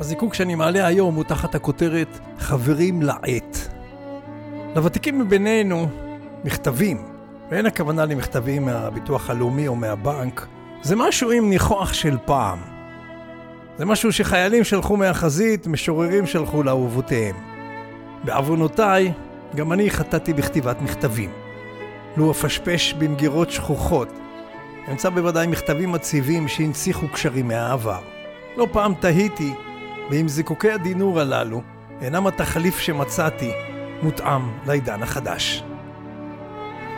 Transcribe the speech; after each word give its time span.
הזיקוק 0.00 0.34
שאני 0.34 0.54
מעלה 0.54 0.86
היום 0.86 1.14
הוא 1.14 1.24
תחת 1.24 1.54
הכותרת 1.54 2.18
חברים 2.38 3.02
לעת. 3.02 3.68
לוותיקים 4.74 5.18
מבינינו, 5.18 5.88
מכתבים, 6.44 7.02
ואין 7.50 7.66
הכוונה 7.66 8.04
למכתבים 8.04 8.64
מהביטוח 8.64 9.30
הלאומי 9.30 9.68
או 9.68 9.76
מהבנק, 9.76 10.46
זה 10.82 10.96
משהו 10.96 11.30
עם 11.30 11.50
ניחוח 11.50 11.92
של 11.92 12.16
פעם. 12.24 12.58
זה 13.78 13.84
משהו 13.84 14.12
שחיילים 14.12 14.64
שלחו 14.64 14.96
מהחזית, 14.96 15.66
משוררים 15.66 16.26
שלחו 16.26 16.62
לאהובותיהם. 16.62 17.36
בעוונותיי, 18.24 19.12
גם 19.54 19.72
אני 19.72 19.90
חטאתי 19.90 20.32
בכתיבת 20.32 20.82
מכתבים. 20.82 21.30
לו 22.16 22.30
אפשפש 22.30 22.92
במגירות 22.92 23.50
שכוחות, 23.50 24.08
אמצא 24.90 25.08
בוודאי 25.08 25.46
מכתבים 25.46 25.92
מציבים 25.92 26.48
שהנציחו 26.48 27.08
קשרים 27.08 27.48
מהעבר. 27.48 28.00
לא 28.56 28.66
פעם 28.72 28.94
תהיתי 28.94 29.52
ואם 30.10 30.28
זיקוקי 30.28 30.70
הדינור 30.70 31.20
הללו 31.20 31.62
אינם 32.00 32.26
התחליף 32.26 32.78
שמצאתי 32.78 33.52
מותאם 34.02 34.42
לעידן 34.66 35.02
החדש. 35.02 35.64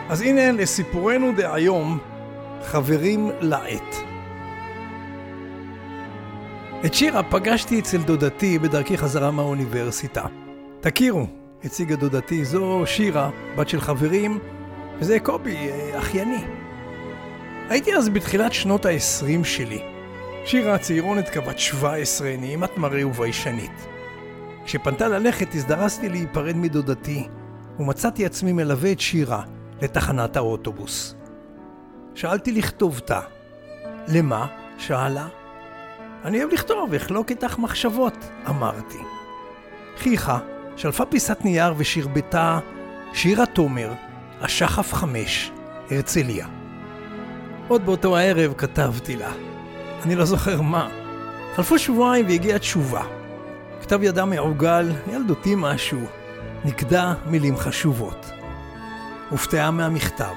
אז 0.09 0.21
הנה 0.21 0.51
לסיפורנו 0.51 1.31
דהיום, 1.35 1.97
חברים 2.63 3.31
לעת. 3.41 3.95
את 6.85 6.93
שירה 6.93 7.23
פגשתי 7.23 7.79
אצל 7.79 7.97
דודתי 7.97 8.59
בדרכי 8.59 8.97
חזרה 8.97 9.31
מהאוניברסיטה. 9.31 10.25
תכירו, 10.79 11.27
הציגה 11.63 11.95
דודתי, 11.95 12.45
זו 12.45 12.83
שירה, 12.85 13.29
בת 13.55 13.69
של 13.69 13.81
חברים, 13.81 14.39
וזה 14.99 15.19
קובי, 15.19 15.55
אה, 15.55 15.99
אחייני. 15.99 16.43
הייתי 17.69 17.95
אז 17.95 18.09
בתחילת 18.09 18.53
שנות 18.53 18.85
ה-20 18.85 19.43
שלי. 19.43 19.98
שירה 20.45 20.75
הצעירונת 20.75 21.29
כבת 21.29 21.59
17, 21.59 22.37
נעימת 22.37 22.77
מראה 22.77 23.07
וביישנית. 23.07 23.87
כשפנתה 24.65 25.07
ללכת 25.07 25.55
הזדרזתי 25.55 26.09
להיפרד 26.09 26.55
מדודתי, 26.55 27.27
ומצאתי 27.79 28.25
עצמי 28.25 28.51
מלווה 28.51 28.91
את 28.91 28.99
שירה 28.99 29.43
לתחנת 29.81 30.37
האוטובוס. 30.37 31.15
שאלתי 32.15 32.51
לכתובתה. 32.51 33.19
למה? 34.07 34.47
שאלה. 34.77 35.27
אני 36.25 36.39
אוהב 36.43 36.53
לכתוב, 36.53 36.93
אחלוק 36.93 37.29
איתך 37.29 37.57
מחשבות, 37.57 38.29
אמרתי. 38.49 38.97
חייכה, 39.97 40.39
שלפה 40.75 41.05
פיסת 41.05 41.37
נייר 41.45 41.73
ושרבטה 41.77 42.59
שירה 43.13 43.45
תומר, 43.45 43.93
השחף 44.41 44.93
חמש, 44.93 45.51
הרצליה. 45.91 46.47
עוד 47.67 47.85
באותו 47.85 48.17
הערב 48.17 48.53
כתבתי 48.57 49.15
לה. 49.15 49.31
אני 50.05 50.15
לא 50.15 50.25
זוכר 50.25 50.61
מה. 50.61 50.87
חלפו 51.55 51.79
שבועיים 51.79 52.25
והגיעה 52.25 52.59
תשובה. 52.59 53.01
כתב 53.81 54.03
ידה 54.03 54.25
מעוגל, 54.25 54.91
ילדותי 55.13 55.53
משהו. 55.57 55.99
נקדה 56.65 57.13
מילים 57.25 57.57
חשובות. 57.57 58.31
הופתעה 59.29 59.71
מהמכתב. 59.71 60.33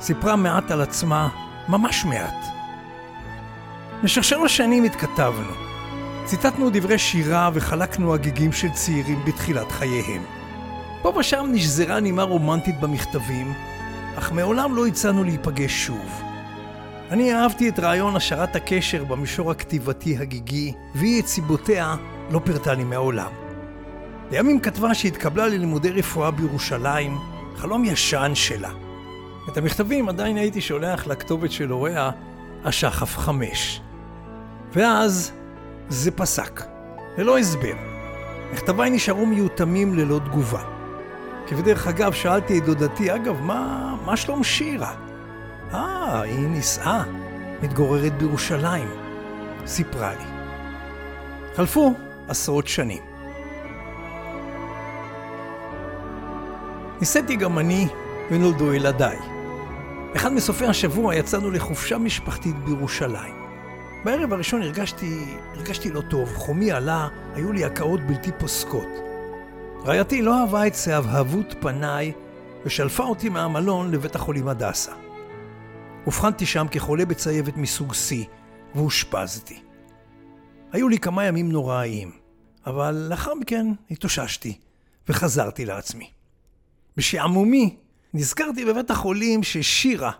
סיפרה 0.00 0.36
מעט 0.36 0.70
על 0.70 0.80
עצמה, 0.80 1.28
ממש 1.68 2.04
מעט. 2.04 2.44
במשך 4.00 4.24
שלוש 4.24 4.56
שנים 4.56 4.84
התכתבנו. 4.84 5.52
ציטטנו 6.24 6.70
דברי 6.72 6.98
שירה 6.98 7.50
וחלקנו 7.54 8.14
הגיגים 8.14 8.52
של 8.52 8.68
צעירים 8.72 9.24
בתחילת 9.24 9.72
חייהם. 9.72 10.22
פה 11.02 11.12
ושם 11.18 11.46
נשזרה 11.52 12.00
נימה 12.00 12.22
רומנטית 12.22 12.80
במכתבים, 12.80 13.52
אך 14.18 14.32
מעולם 14.32 14.74
לא 14.74 14.86
הצענו 14.86 15.24
להיפגש 15.24 15.86
שוב. 15.86 16.22
אני 17.12 17.34
אהבתי 17.34 17.68
את 17.68 17.78
רעיון 17.78 18.16
השארת 18.16 18.56
הקשר 18.56 19.04
במישור 19.04 19.50
הכתיבתי 19.50 20.18
הגיגי, 20.18 20.72
והיא 20.94 21.22
את 21.22 21.26
סיבותיה 21.26 21.96
לא 22.30 22.40
פירטה 22.44 22.74
לי 22.74 22.84
מעולם. 22.84 23.30
לימים 24.30 24.60
כתבה 24.60 24.94
שהתקבלה 24.94 25.46
ללימודי 25.46 25.90
רפואה 25.90 26.30
בירושלים, 26.30 27.18
חלום 27.56 27.84
ישן 27.84 28.32
שלה. 28.34 28.70
את 29.48 29.56
המכתבים 29.56 30.08
עדיין 30.08 30.36
הייתי 30.36 30.60
שולח 30.60 31.06
לכתובת 31.06 31.52
של 31.52 31.70
הוריה, 31.70 32.10
השחף 32.64 33.16
חמש. 33.18 33.80
ואז 34.72 35.32
זה 35.88 36.10
פסק, 36.10 36.62
ללא 37.18 37.38
הסבר. 37.38 37.76
מכתביי 38.52 38.90
נשארו 38.90 39.26
מיותמים 39.26 39.94
ללא 39.94 40.20
תגובה. 40.24 40.62
כבדרך 41.46 41.88
אגב, 41.88 42.12
שאלתי 42.12 42.58
את 42.58 42.64
דודתי, 42.64 43.14
אגב, 43.14 43.40
מה, 43.40 43.94
מה 44.04 44.16
שלום 44.16 44.44
שירה? 44.44 45.11
אה, 45.74 46.20
היא 46.22 46.48
נישאה, 46.48 47.04
מתגוררת 47.62 48.18
בירושלים, 48.18 48.88
סיפרה 49.66 50.12
לי. 50.14 50.24
חלפו 51.56 51.94
עשרות 52.28 52.66
שנים. 52.66 53.02
ניסיתי 57.00 57.36
גם 57.36 57.58
אני, 57.58 57.88
ונולדו 58.30 58.74
ילדיי. 58.74 59.18
אחד 60.16 60.32
מסופי 60.32 60.66
השבוע 60.66 61.14
יצאנו 61.14 61.50
לחופשה 61.50 61.98
משפחתית 61.98 62.64
בירושלים. 62.64 63.34
בערב 64.04 64.32
הראשון 64.32 64.62
הרגשתי, 64.62 65.24
הרגשתי 65.54 65.90
לא 65.90 66.00
טוב, 66.00 66.34
חומי 66.34 66.72
עלה, 66.72 67.08
היו 67.34 67.52
לי 67.52 67.64
הקאות 67.64 68.00
בלתי 68.00 68.30
פוסקות. 68.38 68.88
רעייתי 69.84 70.22
לא 70.22 70.40
אהבה 70.40 70.66
את 70.66 70.72
צהבהבות 70.72 71.54
פניי, 71.60 72.12
ושלפה 72.64 73.02
אותי 73.02 73.28
מהמלון 73.28 73.90
לבית 73.90 74.14
החולים 74.14 74.48
הדסה. 74.48 75.01
אובחנתי 76.06 76.46
שם 76.46 76.66
כחולה 76.70 77.04
בצייבת 77.04 77.56
מסוג 77.56 77.92
C, 77.92 78.14
ואושפזתי. 78.74 79.58
היו 80.72 80.88
לי 80.88 80.98
כמה 80.98 81.24
ימים 81.24 81.52
נוראיים, 81.52 82.10
אבל 82.66 83.06
לאחר 83.10 83.34
מכן 83.34 83.66
התאוששתי, 83.90 84.58
וחזרתי 85.08 85.64
לעצמי. 85.64 86.10
בשעמומי 86.96 87.76
נזכרתי 88.14 88.64
בבית 88.64 88.90
החולים 88.90 89.42
ששירה 89.42 90.10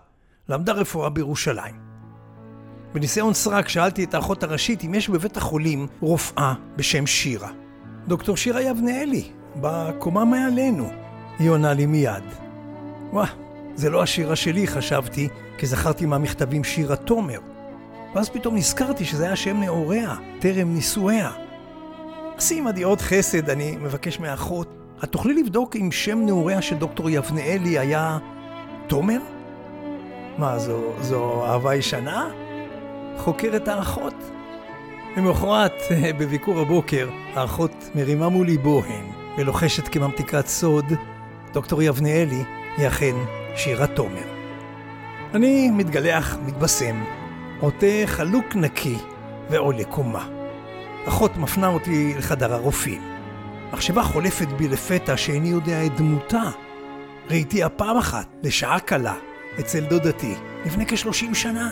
למדה 0.48 0.72
רפואה 0.72 1.10
בירושלים. 1.10 1.74
בניסיון 2.94 3.34
סרק 3.34 3.68
שאלתי 3.68 4.04
את 4.04 4.14
האחות 4.14 4.42
הראשית 4.42 4.84
אם 4.84 4.94
יש 4.94 5.08
בבית 5.08 5.36
החולים 5.36 5.86
רופאה 6.00 6.54
בשם 6.76 7.06
שירה. 7.06 7.50
דוקטור 8.08 8.36
שירה 8.36 8.62
יבנאלי, 8.62 9.32
בקומה 9.56 10.24
מעלינו. 10.24 10.90
היא 11.38 11.50
עונה 11.50 11.72
לי 11.72 11.86
מיד. 11.86 12.24
וואה, 13.12 13.26
זה 13.74 13.90
לא 13.90 14.02
השירה 14.02 14.36
שלי, 14.36 14.66
חשבתי, 14.66 15.28
כי 15.62 15.66
זכרתי 15.66 16.06
מהמכתבים 16.06 16.64
שירה 16.64 16.96
תומר. 16.96 17.38
ואז 18.14 18.30
פתאום 18.30 18.56
נזכרתי 18.56 19.04
שזה 19.04 19.24
היה 19.24 19.36
שם 19.36 19.60
נעוריה, 19.60 20.14
טרם 20.38 20.74
נישואיה. 20.74 21.30
עשי 22.36 22.58
עמדי 22.58 22.82
עוד 22.82 23.00
חסד, 23.00 23.50
אני 23.50 23.76
מבקש 23.76 24.20
מהאחות. 24.20 24.68
את 25.04 25.12
תוכלי 25.12 25.42
לבדוק 25.42 25.76
אם 25.76 25.92
שם 25.92 26.18
נעוריה 26.26 26.62
של 26.62 26.76
דוקטור 26.76 27.10
יבנאלי 27.10 27.78
היה 27.78 28.18
תומר? 28.86 29.18
מה, 30.38 30.58
זו, 30.58 30.80
זו 31.00 31.46
אהבה 31.46 31.74
ישנה? 31.74 32.28
חוקרת 33.18 33.68
האחות? 33.68 34.14
למחרת, 35.16 35.82
בביקור 36.18 36.58
הבוקר, 36.58 37.08
האחות 37.34 37.90
מרימה 37.94 38.28
מולי 38.28 38.58
בוהן 38.58 39.04
ולוחשת 39.38 39.88
כממתיקת 39.88 40.46
סוד, 40.46 40.92
דוקטור 41.52 41.82
יבנאלי 41.82 42.44
היא 42.76 42.88
אכן 42.88 43.14
שירה 43.56 43.86
תומר. 43.86 44.41
אני 45.34 45.70
מתגלח, 45.70 46.36
מתבשם, 46.46 47.04
עוטה 47.60 47.86
חלוק 48.06 48.56
נקי 48.56 48.96
ועולה 49.50 49.84
קומה. 49.84 50.28
אחות 51.08 51.36
מפנה 51.36 51.66
אותי 51.66 52.14
לחדר 52.18 52.54
הרופאים. 52.54 53.02
מחשבה 53.72 54.02
חולפת 54.02 54.48
בי 54.48 54.68
לפתע 54.68 55.16
שאיני 55.16 55.48
יודע 55.48 55.86
את 55.86 55.96
דמותה. 55.96 56.42
ראיתיה 57.30 57.68
פעם 57.68 57.96
אחת, 57.96 58.26
לשעה 58.42 58.80
קלה, 58.80 59.14
אצל 59.60 59.84
דודתי, 59.84 60.34
לפני 60.66 60.86
כשלושים 60.86 61.34
שנה. 61.34 61.70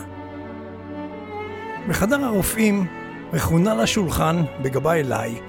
בחדר 1.89 2.25
הרופאים, 2.25 2.87
מכונה 3.33 3.75
לשולחן, 3.75 4.45
בגבה 4.63 4.95
אליי, 4.95 5.41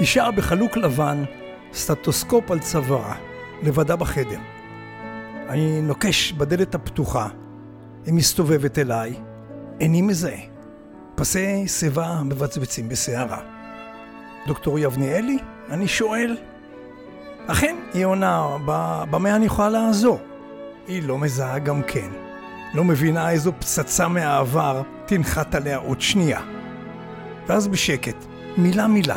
אישה 0.00 0.30
בחלוק 0.30 0.76
לבן, 0.76 1.24
סטטוסקופ 1.72 2.50
על 2.50 2.58
צווארה, 2.58 3.14
לבדה 3.62 3.96
בחדר. 3.96 4.38
אני 5.48 5.80
נוקש 5.80 6.32
בדלת 6.32 6.74
הפתוחה, 6.74 7.28
היא 8.06 8.14
מסתובבת 8.14 8.78
אליי, 8.78 9.14
איני 9.80 10.02
מזהה. 10.02 10.38
פסי 11.14 11.68
שיבה 11.68 12.22
מבצבצים 12.24 12.88
בשערה. 12.88 13.38
דוקטור 14.46 14.78
יבניאלי? 14.78 15.38
אני 15.70 15.88
שואל. 15.88 16.36
אכן, 17.46 17.76
היא 17.94 18.04
עונה, 18.04 18.56
במה 19.10 19.36
אני 19.36 19.46
יכולה 19.46 19.68
לעזור? 19.68 20.18
היא 20.86 21.02
לא 21.02 21.18
מזהה 21.18 21.58
גם 21.58 21.82
כן. 21.82 22.08
לא 22.74 22.84
מבינה 22.84 23.30
איזו 23.30 23.52
פצצה 23.58 24.08
מהעבר 24.08 24.82
תנחת 25.06 25.54
עליה 25.54 25.76
עוד 25.76 26.00
שנייה. 26.00 26.40
ואז 27.46 27.68
בשקט, 27.68 28.16
מילה 28.56 28.86
מילה, 28.86 29.16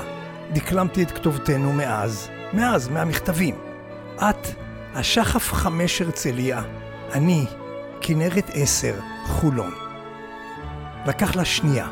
דקלמתי 0.53 1.03
את 1.03 1.12
כתובתנו 1.12 1.74
מאז, 1.74 2.30
מאז, 2.53 2.88
מהמכתבים. 2.88 3.56
את, 4.15 4.47
השחף 4.95 5.53
חמש 5.53 6.01
הרצליה, 6.01 6.62
אני, 7.13 7.45
כנרת 8.01 8.50
עשר, 8.54 8.94
חולון. 9.25 9.74
לקח 11.06 11.36
לה 11.36 11.46
שנייה. 11.46 11.88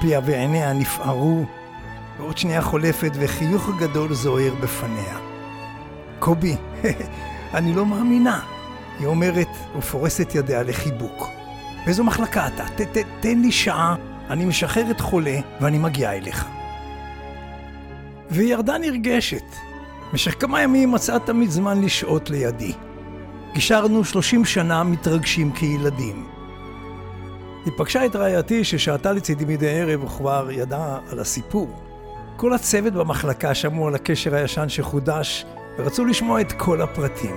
פיה 0.00 0.20
ועיניה 0.24 0.72
נפערו, 0.72 1.44
ועוד 2.18 2.38
שנייה 2.38 2.62
חולפת 2.62 3.10
וחיוך 3.14 3.70
גדול 3.78 4.14
זוהר 4.14 4.54
בפניה. 4.54 5.18
קובי, 6.18 6.56
אני 7.54 7.74
לא 7.74 7.86
מאמינה, 7.86 8.40
היא 8.98 9.06
אומרת 9.06 9.48
ופורסת 9.78 10.34
ידיה 10.34 10.62
לחיבוק. 10.62 11.28
באיזו 11.84 12.04
מחלקה 12.04 12.46
אתה? 12.46 12.64
ת, 12.64 12.80
ת, 12.80 12.98
תן 13.20 13.38
לי 13.38 13.52
שעה, 13.52 13.94
אני 14.30 14.44
משחררת 14.44 15.00
חולה 15.00 15.38
ואני 15.60 15.78
מגיעה 15.78 16.16
אליך. 16.16 16.46
והיא 18.30 18.52
ירדה 18.52 18.78
נרגשת. 18.78 19.44
במשך 20.10 20.40
כמה 20.40 20.62
ימים 20.62 20.92
מצאה 20.92 21.18
תמיד 21.18 21.50
זמן 21.50 21.82
לשהות 21.82 22.30
לידי. 22.30 22.72
גישרנו 23.54 24.04
שלושים 24.04 24.44
שנה 24.44 24.84
מתרגשים 24.84 25.52
כילדים. 25.52 26.26
היא 27.64 27.72
פגשה 27.76 28.06
את 28.06 28.16
רעייתי 28.16 28.64
ששהתה 28.64 29.12
לצידי 29.12 29.44
מדי 29.44 29.80
ערב 29.80 30.04
וכבר 30.04 30.48
ידעה 30.50 30.98
על 31.10 31.18
הסיפור. 31.18 31.82
כל 32.36 32.52
הצוות 32.52 32.92
במחלקה 32.92 33.54
שמעו 33.54 33.88
על 33.88 33.94
הקשר 33.94 34.34
הישן 34.34 34.68
שחודש 34.68 35.44
ורצו 35.78 36.04
לשמוע 36.04 36.40
את 36.40 36.52
כל 36.52 36.82
הפרטים. 36.82 37.36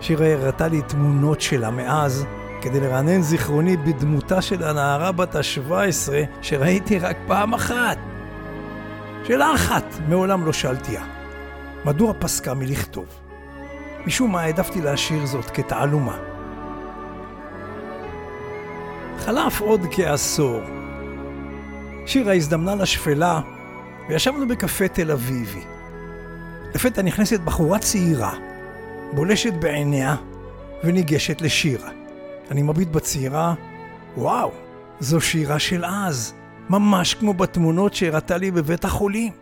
שירה 0.00 0.32
הראתה 0.32 0.68
לי 0.68 0.82
תמונות 0.82 1.40
שלה 1.40 1.70
מאז 1.70 2.26
כדי 2.62 2.80
לרענן 2.80 3.22
זיכרוני 3.22 3.76
בדמותה 3.76 4.42
של 4.42 4.62
הנערה 4.62 5.12
בת 5.12 5.34
ה-17 5.34 6.12
שראיתי 6.42 6.98
רק 6.98 7.16
פעם 7.26 7.54
אחת. 7.54 7.98
שאלה 9.24 9.54
אחת 9.54 9.84
מעולם 10.08 10.46
לא 10.46 10.52
שאלתיה, 10.52 11.04
מדוע 11.84 12.12
פסקה 12.18 12.54
מלכתוב? 12.54 13.27
משום 14.08 14.32
מה 14.32 14.40
העדפתי 14.40 14.80
להשאיר 14.80 15.26
זאת 15.26 15.50
כתעלומה. 15.50 16.18
חלף 19.18 19.60
עוד 19.60 19.80
כעשור. 19.90 20.60
שירה 22.06 22.34
הזדמנה 22.34 22.74
לשפלה 22.74 23.40
וישבנו 24.08 24.48
בקפה 24.48 24.88
תל 24.88 25.10
אביבי. 25.10 25.62
לפתע 26.74 27.02
נכנסת 27.02 27.40
בחורה 27.40 27.78
צעירה, 27.78 28.34
בולשת 29.12 29.52
בעיניה 29.52 30.16
וניגשת 30.84 31.40
לשירה. 31.40 31.90
אני 32.50 32.62
מביט 32.62 32.88
בצעירה, 32.88 33.54
וואו, 34.16 34.52
זו 35.00 35.20
שירה 35.20 35.58
של 35.58 35.84
אז, 35.84 36.34
ממש 36.70 37.14
כמו 37.14 37.34
בתמונות 37.34 37.94
שהראתה 37.94 38.36
לי 38.36 38.50
בבית 38.50 38.84
החולים. 38.84 39.32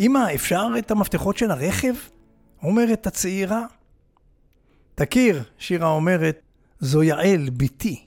אמא, 0.00 0.34
אפשר 0.34 0.68
את 0.78 0.90
המפתחות 0.90 1.36
של 1.36 1.50
הרכב? 1.50 1.94
אומרת 2.62 3.06
הצעירה. 3.06 3.64
תכיר, 4.94 5.42
שירה 5.58 5.88
אומרת, 5.88 6.40
זו 6.80 7.02
יעל, 7.02 7.50
בתי. 7.56 8.06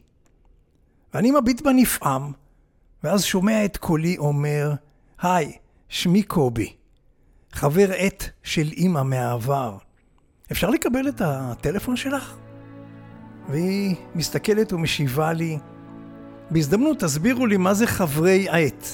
ואני 1.14 1.32
מביט 1.32 1.62
בה 1.62 1.72
נפעם, 1.74 2.32
ואז 3.04 3.24
שומע 3.24 3.66
את 3.66 3.78
קולי 3.78 4.18
אומר, 4.18 4.74
היי, 5.22 5.58
שמי 5.90 6.24
קובי, 6.24 6.74
חבר 7.52 7.92
עט 7.98 8.24
של 8.44 8.70
אמא 8.78 9.04
מהעבר. 9.04 9.78
אפשר 10.52 10.70
לקבל 10.70 11.10
את 11.10 11.22
הטלפון 11.26 11.96
שלך? 11.96 12.38
והיא 13.50 13.96
מסתכלת 14.16 14.74
ומשיבה 14.74 15.34
לי, 15.34 15.58
בהזדמנות 16.52 17.00
תסבירו 17.00 17.46
לי 17.46 17.58
מה 17.58 17.74
זה 17.74 17.88
חברי 17.88 18.50
העט. 18.50 18.88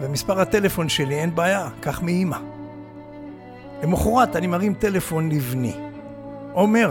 ומספר 0.00 0.40
הטלפון 0.40 0.88
שלי, 0.88 1.14
אין 1.14 1.34
בעיה, 1.34 1.68
קח 1.80 2.02
מאימא. 2.02 2.55
למחרת 3.82 4.36
אני 4.36 4.46
מרים 4.46 4.74
טלפון 4.74 5.28
לבני. 5.32 5.74
אומר, 6.54 6.90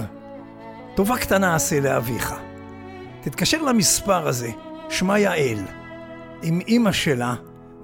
טובה 0.95 1.17
קטנה 1.17 1.55
עשה 1.55 1.79
לאביך. 1.79 2.35
תתקשר 3.21 3.61
למספר 3.61 4.27
הזה, 4.27 4.49
שמה 4.89 5.19
יעל. 5.19 5.65
עם 6.43 6.59
אימא 6.67 6.91
שלה 6.91 7.35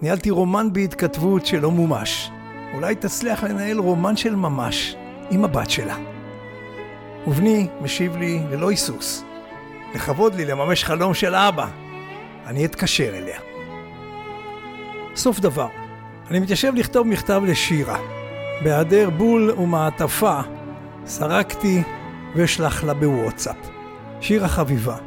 ניהלתי 0.02 0.30
רומן 0.30 0.74
בהתכתבות 0.74 1.46
שלא 1.46 1.72
מומש. 1.72 2.32
אולי 2.74 2.96
תצליח 2.96 3.44
לנהל 3.44 3.78
רומן 3.78 4.18
של 4.18 4.36
ממש 4.36 4.96
עם 5.32 5.46
הבת 5.46 5.70
שלה. 5.70 5.96
ובני 7.28 7.68
משיב 7.82 8.18
לי 8.18 8.44
ללא 8.52 8.70
היסוס. 8.70 9.24
לכבוד 9.96 10.36
לי 10.36 10.46
לממש 10.46 10.84
חלום 10.84 11.14
של 11.14 11.36
אבא. 11.36 11.68
אני 12.46 12.66
אתקשר 12.66 13.18
אליה. 13.18 13.40
סוף 15.16 15.40
דבר, 15.40 15.68
אני 16.30 16.40
מתיישב 16.40 16.74
לכתוב 16.76 17.08
מכתב 17.08 17.42
לשירה. 17.46 18.21
בהיעדר 18.64 19.10
בול 19.10 19.52
ומעטפה, 19.52 20.40
סרקתי 21.06 21.82
ואשלח 22.36 22.84
לה 22.84 22.94
בוואטסאפ. 22.94 23.56
שירה 24.22 24.48
חביבה. 24.48 24.98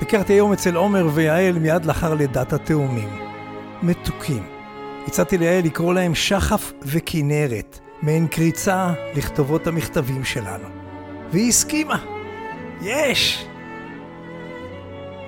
ביקרתי 0.00 0.32
היום 0.32 0.52
אצל 0.52 0.74
עומר 0.74 1.08
ויעל 1.14 1.58
מיד 1.58 1.84
לאחר 1.84 2.14
לידת 2.14 2.52
התאומים. 2.52 3.08
מתוקים. 3.82 4.42
הצעתי 5.06 5.38
ליעל 5.38 5.64
לקרוא 5.64 5.94
להם 5.94 6.14
שחף 6.14 6.72
וכנרת, 6.82 7.78
מעין 8.02 8.26
קריצה 8.26 8.92
לכתובות 9.14 9.66
המכתבים 9.66 10.24
שלנו. 10.24 10.68
והיא 11.30 11.48
הסכימה. 11.48 11.98
יש! 12.82 13.46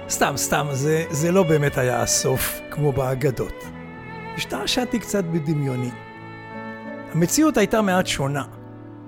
סתם, 0.08 0.32
סתם, 0.36 0.66
זה, 0.72 1.04
זה 1.10 1.32
לא 1.32 1.42
באמת 1.42 1.78
היה 1.78 2.02
הסוף 2.02 2.60
כמו 2.70 2.92
באגדות. 2.92 3.64
השתעשעתי 4.36 4.98
קצת 4.98 5.24
בדמיוני. 5.24 5.90
המציאות 7.14 7.56
הייתה 7.56 7.82
מעט 7.82 8.06
שונה. 8.06 8.44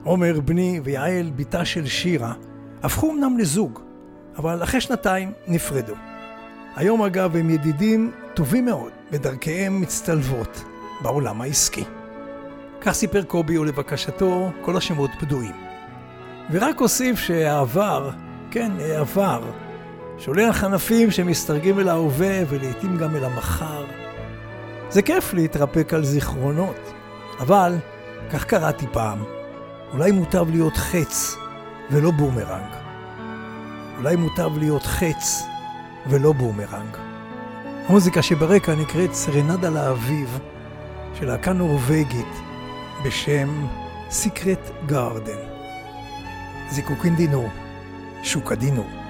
עומר 0.04 0.40
בני 0.40 0.80
ויעל, 0.84 1.30
בתה 1.36 1.64
של 1.64 1.86
שירה, 1.86 2.32
הפכו 2.82 3.12
אמנם 3.12 3.38
לזוג, 3.38 3.80
אבל 4.38 4.62
אחרי 4.62 4.80
שנתיים 4.80 5.32
נפרדו. 5.48 5.94
היום 6.76 7.02
אגב 7.02 7.36
הם 7.36 7.50
ידידים 7.50 8.12
טובים 8.34 8.64
מאוד, 8.64 8.92
ודרכיהם 9.12 9.80
מצטלבות 9.80 10.64
בעולם 11.02 11.40
העסקי. 11.40 11.84
כך 12.80 12.92
סיפר 12.92 13.22
קובי 13.22 13.58
ולבקשתו 13.58 14.50
כל 14.62 14.76
השמות 14.76 15.10
בדויים. 15.22 15.56
ורק 16.50 16.80
אוסיף 16.80 17.18
שהעבר, 17.18 18.10
כן, 18.50 18.72
העבר, 18.80 19.42
שולח 20.18 20.64
ענפים 20.64 21.10
שמסתרגים 21.10 21.80
אל 21.80 21.88
ההווה 21.88 22.42
ולעיתים 22.48 22.96
גם 22.96 23.16
אל 23.16 23.24
המחר. 23.24 23.84
זה 24.90 25.02
כיף 25.02 25.34
להתרפק 25.34 25.94
על 25.94 26.04
זיכרונות, 26.04 26.92
אבל, 27.40 27.76
כך 28.32 28.44
קראתי 28.44 28.86
פעם, 28.92 29.24
אולי 29.92 30.12
מוטב 30.12 30.50
להיות 30.50 30.76
חץ 30.76 31.36
ולא 31.90 32.10
בומרנג. 32.10 32.70
אולי 33.98 34.16
מוטב 34.16 34.58
להיות 34.58 34.82
חץ 34.82 35.46
ולא 36.06 36.32
בומרנג. 36.32 36.96
המוזיקה 37.88 38.22
שברקע 38.22 38.74
נקראת 38.74 39.14
סרנדה 39.14 39.70
לאביב 39.70 40.38
של 41.14 41.26
להקה 41.26 41.52
נורבגית 41.52 42.34
בשם 43.04 43.66
סיקרט 44.10 44.70
גארדן. 44.86 45.38
זיקוקין 46.70 47.16
דינור, 47.16 47.48
שוקה 48.22 48.54
דינור. 48.54 49.05